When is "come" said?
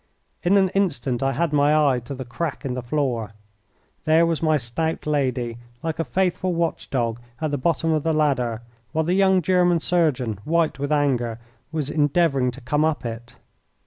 12.61-12.83